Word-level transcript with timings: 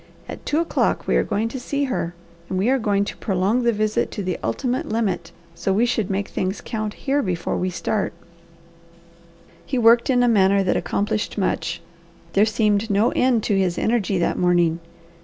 "At 0.27 0.47
two 0.47 0.57
o'clock 0.59 1.05
we 1.05 1.15
are 1.15 1.23
going 1.23 1.47
to 1.49 1.59
see 1.59 1.83
her, 1.83 2.15
and 2.49 2.57
we 2.57 2.69
are 2.69 2.79
going 2.79 3.05
to 3.05 3.17
prolong 3.17 3.61
the 3.61 3.71
visit 3.71 4.09
to 4.13 4.23
the 4.23 4.39
ultimate 4.43 4.89
limit, 4.89 5.31
so 5.53 5.71
we 5.71 5.85
should 5.85 6.09
make 6.09 6.29
things 6.29 6.59
count 6.59 6.95
here 7.05 7.21
before 7.21 7.55
we 7.55 7.69
start." 7.69 8.11
He 9.63 9.77
worked 9.77 10.09
in 10.09 10.23
a 10.23 10.27
manner 10.27 10.63
that 10.63 10.75
accomplished 10.75 11.37
much. 11.37 11.83
There 12.33 12.47
seemed 12.47 12.89
no 12.89 13.11
end 13.11 13.43
to 13.43 13.55
his 13.55 13.77
energy 13.77 14.17
that 14.17 14.39
morning. 14.39 14.79